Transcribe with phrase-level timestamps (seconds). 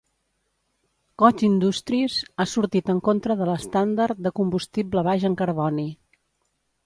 [1.23, 5.87] Koch Industries ha sortit en contra de l'Estàndard de combustible baix en carboni.